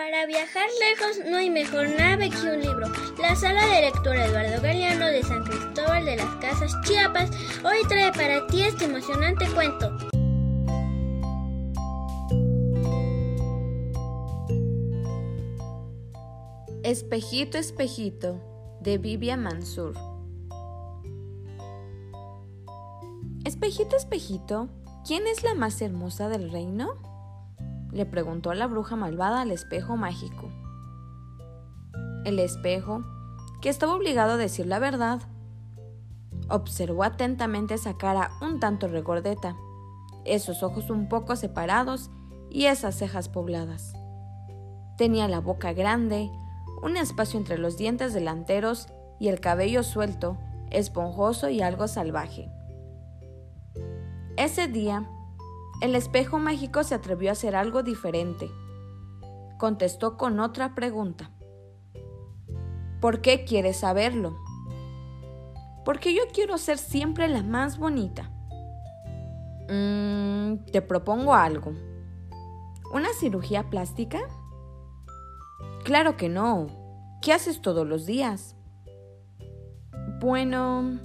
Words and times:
Para 0.00 0.24
viajar 0.24 0.66
lejos 0.80 1.30
no 1.30 1.36
hay 1.36 1.50
mejor 1.50 1.86
nave 1.90 2.30
que 2.30 2.36
un 2.38 2.58
libro. 2.58 2.86
La 3.18 3.36
sala 3.36 3.66
de 3.66 3.82
lectura 3.82 4.24
Eduardo 4.24 4.62
Galeano 4.62 5.04
de 5.04 5.22
San 5.22 5.44
Cristóbal 5.44 6.06
de 6.06 6.16
las 6.16 6.36
Casas 6.36 6.74
Chiapas 6.84 7.28
hoy 7.62 7.86
trae 7.86 8.10
para 8.10 8.46
ti 8.46 8.62
este 8.62 8.86
emocionante 8.86 9.44
cuento. 9.50 9.94
Espejito, 16.82 17.58
espejito, 17.58 18.40
de 18.80 18.96
Vivian 18.96 19.42
Mansur. 19.42 19.92
Espejito, 23.44 23.96
espejito, 23.96 24.70
¿quién 25.06 25.26
es 25.26 25.42
la 25.42 25.52
más 25.52 25.82
hermosa 25.82 26.30
del 26.30 26.50
reino? 26.50 27.09
Le 27.92 28.06
preguntó 28.06 28.54
la 28.54 28.66
bruja 28.66 28.96
malvada 28.96 29.40
al 29.40 29.50
espejo 29.50 29.96
mágico. 29.96 30.48
El 32.24 32.38
espejo, 32.38 33.02
que 33.60 33.68
estaba 33.68 33.94
obligado 33.94 34.32
a 34.32 34.36
decir 34.36 34.66
la 34.66 34.78
verdad, 34.78 35.20
observó 36.48 37.04
atentamente 37.04 37.74
esa 37.74 37.96
cara 37.96 38.30
un 38.40 38.60
tanto 38.60 38.88
regordeta, 38.88 39.56
esos 40.24 40.62
ojos 40.62 40.90
un 40.90 41.08
poco 41.08 41.36
separados 41.36 42.10
y 42.50 42.66
esas 42.66 42.96
cejas 42.96 43.28
pobladas. 43.28 43.94
Tenía 44.98 45.28
la 45.28 45.40
boca 45.40 45.72
grande, 45.72 46.30
un 46.82 46.96
espacio 46.96 47.38
entre 47.38 47.58
los 47.58 47.76
dientes 47.76 48.12
delanteros 48.12 48.88
y 49.18 49.28
el 49.28 49.40
cabello 49.40 49.82
suelto, 49.82 50.36
esponjoso 50.70 51.48
y 51.48 51.62
algo 51.62 51.88
salvaje. 51.88 52.50
Ese 54.36 54.68
día, 54.68 55.08
el 55.80 55.94
espejo 55.94 56.38
mágico 56.38 56.84
se 56.84 56.94
atrevió 56.94 57.30
a 57.30 57.32
hacer 57.32 57.56
algo 57.56 57.82
diferente. 57.82 58.50
Contestó 59.58 60.16
con 60.16 60.38
otra 60.38 60.74
pregunta. 60.74 61.30
¿Por 63.00 63.22
qué 63.22 63.44
quieres 63.44 63.78
saberlo? 63.78 64.36
Porque 65.84 66.14
yo 66.14 66.22
quiero 66.34 66.58
ser 66.58 66.76
siempre 66.76 67.28
la 67.28 67.42
más 67.42 67.78
bonita. 67.78 68.30
Mm, 69.70 70.66
te 70.70 70.82
propongo 70.82 71.34
algo. 71.34 71.72
¿Una 72.92 73.08
cirugía 73.18 73.70
plástica? 73.70 74.20
Claro 75.84 76.16
que 76.16 76.28
no. 76.28 76.66
¿Qué 77.22 77.32
haces 77.32 77.62
todos 77.62 77.86
los 77.86 78.04
días? 78.04 78.54
Bueno, 80.20 81.00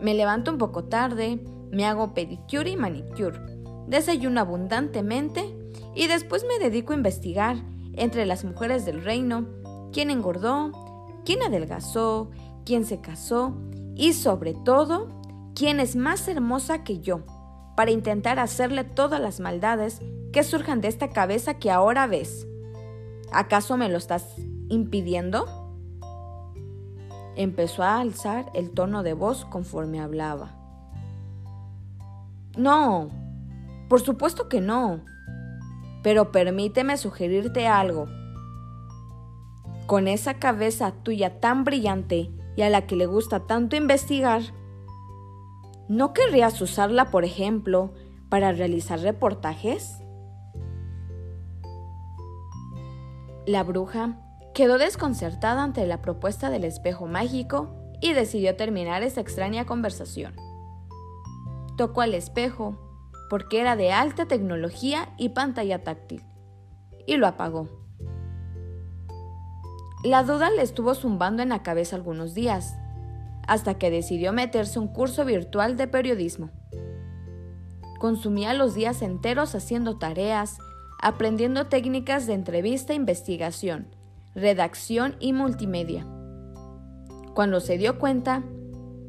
me 0.00 0.12
levanto 0.12 0.50
un 0.50 0.58
poco 0.58 0.84
tarde, 0.84 1.42
me 1.70 1.86
hago 1.86 2.12
pedicure 2.12 2.70
y 2.70 2.76
manicure 2.76 3.53
desayuno 3.86 4.40
abundantemente 4.40 5.54
y 5.94 6.06
después 6.06 6.44
me 6.44 6.58
dedico 6.58 6.92
a 6.92 6.96
investigar 6.96 7.56
entre 7.94 8.26
las 8.26 8.44
mujeres 8.44 8.84
del 8.84 9.02
reino 9.02 9.46
quién 9.92 10.10
engordó, 10.10 10.72
quién 11.24 11.42
adelgazó, 11.42 12.30
quién 12.64 12.84
se 12.84 13.00
casó 13.00 13.54
y 13.94 14.12
sobre 14.12 14.54
todo 14.54 15.08
quién 15.54 15.80
es 15.80 15.96
más 15.96 16.26
hermosa 16.28 16.82
que 16.82 17.00
yo, 17.00 17.20
para 17.76 17.90
intentar 17.90 18.38
hacerle 18.38 18.84
todas 18.84 19.20
las 19.20 19.40
maldades 19.40 20.00
que 20.32 20.42
surjan 20.42 20.80
de 20.80 20.88
esta 20.88 21.10
cabeza 21.10 21.54
que 21.54 21.70
ahora 21.70 22.06
ves. 22.06 22.46
¿Acaso 23.32 23.76
me 23.76 23.88
lo 23.88 23.98
estás 23.98 24.26
impidiendo? 24.68 25.46
Empezó 27.36 27.82
a 27.82 28.00
alzar 28.00 28.50
el 28.54 28.70
tono 28.70 29.02
de 29.02 29.14
voz 29.14 29.44
conforme 29.44 30.00
hablaba. 30.00 30.56
No, 32.56 33.10
por 33.88 34.00
supuesto 34.00 34.48
que 34.48 34.60
no. 34.60 35.04
Pero 36.02 36.32
permíteme 36.32 36.96
sugerirte 36.96 37.66
algo. 37.66 38.06
Con 39.86 40.08
esa 40.08 40.34
cabeza 40.34 40.92
tuya 41.02 41.40
tan 41.40 41.64
brillante 41.64 42.30
y 42.56 42.62
a 42.62 42.70
la 42.70 42.86
que 42.86 42.96
le 42.96 43.06
gusta 43.06 43.40
tanto 43.40 43.76
investigar, 43.76 44.42
¿no 45.88 46.12
querrías 46.12 46.60
usarla, 46.60 47.10
por 47.10 47.24
ejemplo, 47.24 47.92
para 48.28 48.52
realizar 48.52 49.00
reportajes? 49.00 49.98
La 53.46 53.62
bruja 53.62 54.18
quedó 54.54 54.78
desconcertada 54.78 55.62
ante 55.62 55.86
la 55.86 56.00
propuesta 56.00 56.48
del 56.48 56.64
espejo 56.64 57.06
mágico 57.06 57.74
y 58.00 58.12
decidió 58.12 58.56
terminar 58.56 59.02
esa 59.02 59.20
extraña 59.20 59.66
conversación. 59.66 60.34
Tocó 61.76 62.00
al 62.00 62.14
espejo 62.14 62.78
porque 63.30 63.60
era 63.60 63.76
de 63.76 63.92
alta 63.92 64.26
tecnología 64.26 65.08
y 65.16 65.30
pantalla 65.30 65.82
táctil, 65.82 66.22
y 67.06 67.16
lo 67.16 67.26
apagó. 67.26 67.68
La 70.04 70.22
duda 70.22 70.50
le 70.50 70.62
estuvo 70.62 70.94
zumbando 70.94 71.42
en 71.42 71.48
la 71.48 71.62
cabeza 71.62 71.96
algunos 71.96 72.34
días, 72.34 72.76
hasta 73.46 73.78
que 73.78 73.90
decidió 73.90 74.32
meterse 74.32 74.78
un 74.78 74.88
curso 74.88 75.24
virtual 75.24 75.76
de 75.76 75.86
periodismo. 75.86 76.50
Consumía 77.98 78.52
los 78.52 78.74
días 78.74 79.00
enteros 79.00 79.54
haciendo 79.54 79.98
tareas, 79.98 80.58
aprendiendo 81.00 81.66
técnicas 81.66 82.26
de 82.26 82.34
entrevista 82.34 82.92
e 82.92 82.96
investigación, 82.96 83.88
redacción 84.34 85.16
y 85.20 85.32
multimedia. 85.32 86.06
Cuando 87.34 87.60
se 87.60 87.78
dio 87.78 87.98
cuenta, 87.98 88.42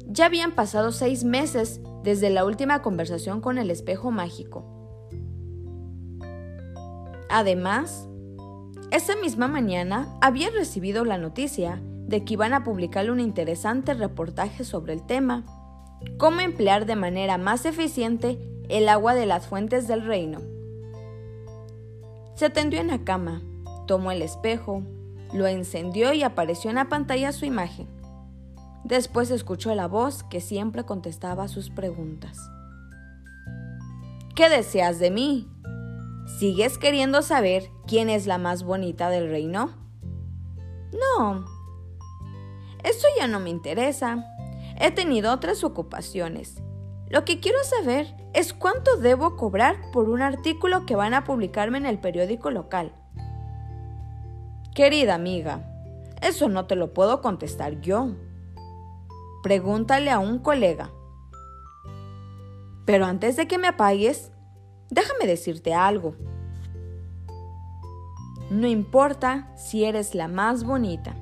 ya 0.06 0.26
habían 0.26 0.52
pasado 0.52 0.92
seis 0.92 1.24
meses 1.24 1.80
desde 2.02 2.30
la 2.30 2.44
última 2.44 2.82
conversación 2.82 3.40
con 3.40 3.58
el 3.58 3.70
espejo 3.70 4.10
mágico. 4.10 4.64
Además, 7.28 8.08
esa 8.92 9.16
misma 9.16 9.48
mañana 9.48 10.16
había 10.20 10.50
recibido 10.50 11.04
la 11.04 11.18
noticia 11.18 11.82
de 12.06 12.24
que 12.24 12.34
iban 12.34 12.54
a 12.54 12.62
publicar 12.62 13.10
un 13.10 13.18
interesante 13.18 13.94
reportaje 13.94 14.62
sobre 14.62 14.92
el 14.92 15.04
tema, 15.04 15.44
cómo 16.18 16.40
emplear 16.40 16.86
de 16.86 16.94
manera 16.94 17.36
más 17.36 17.66
eficiente 17.66 18.38
el 18.68 18.88
agua 18.88 19.14
de 19.14 19.26
las 19.26 19.48
fuentes 19.48 19.88
del 19.88 20.06
reino. 20.06 20.40
Se 22.36 22.48
tendió 22.48 22.80
en 22.80 22.88
la 22.88 23.02
cama, 23.02 23.42
tomó 23.86 24.12
el 24.12 24.22
espejo, 24.22 24.82
lo 25.32 25.46
encendió 25.48 26.12
y 26.12 26.22
apareció 26.22 26.70
en 26.70 26.76
la 26.76 26.88
pantalla 26.88 27.32
su 27.32 27.44
imagen. 27.44 27.88
Después 28.86 29.32
escuchó 29.32 29.74
la 29.74 29.88
voz 29.88 30.22
que 30.22 30.40
siempre 30.40 30.84
contestaba 30.84 31.48
sus 31.48 31.70
preguntas. 31.70 32.38
¿Qué 34.36 34.48
deseas 34.48 35.00
de 35.00 35.10
mí? 35.10 35.50
¿Sigues 36.38 36.78
queriendo 36.78 37.22
saber 37.22 37.68
quién 37.88 38.08
es 38.08 38.28
la 38.28 38.38
más 38.38 38.62
bonita 38.62 39.10
del 39.10 39.28
reino? 39.28 39.70
No. 40.92 41.46
Eso 42.84 43.08
ya 43.18 43.26
no 43.26 43.40
me 43.40 43.50
interesa. 43.50 44.24
He 44.78 44.92
tenido 44.92 45.32
otras 45.32 45.64
ocupaciones. 45.64 46.62
Lo 47.08 47.24
que 47.24 47.40
quiero 47.40 47.58
saber 47.64 48.14
es 48.34 48.52
cuánto 48.52 48.98
debo 48.98 49.34
cobrar 49.34 49.90
por 49.92 50.08
un 50.08 50.22
artículo 50.22 50.86
que 50.86 50.94
van 50.94 51.12
a 51.12 51.24
publicarme 51.24 51.78
en 51.78 51.86
el 51.86 51.98
periódico 51.98 52.52
local. 52.52 52.92
Querida 54.76 55.16
amiga, 55.16 55.72
eso 56.22 56.48
no 56.48 56.66
te 56.66 56.76
lo 56.76 56.94
puedo 56.94 57.20
contestar 57.20 57.80
yo. 57.80 58.14
Pregúntale 59.46 60.10
a 60.10 60.18
un 60.18 60.40
colega. 60.40 60.90
Pero 62.84 63.06
antes 63.06 63.36
de 63.36 63.46
que 63.46 63.58
me 63.58 63.68
apagues, 63.68 64.32
déjame 64.90 65.24
decirte 65.28 65.72
algo. 65.72 66.16
No 68.50 68.66
importa 68.66 69.54
si 69.54 69.84
eres 69.84 70.16
la 70.16 70.26
más 70.26 70.64
bonita. 70.64 71.14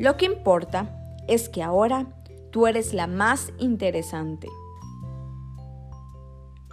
Lo 0.00 0.16
que 0.16 0.24
importa 0.24 1.00
es 1.28 1.48
que 1.48 1.62
ahora 1.62 2.06
tú 2.50 2.66
eres 2.66 2.92
la 2.92 3.06
más 3.06 3.52
interesante. 3.60 4.48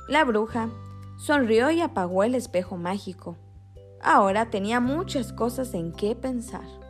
La 0.07 0.23
bruja 0.23 0.69
sonrió 1.17 1.69
y 1.69 1.81
apagó 1.81 2.23
el 2.23 2.33
espejo 2.33 2.75
mágico. 2.75 3.37
Ahora 4.01 4.49
tenía 4.49 4.79
muchas 4.79 5.31
cosas 5.31 5.75
en 5.75 5.91
qué 5.91 6.15
pensar. 6.15 6.84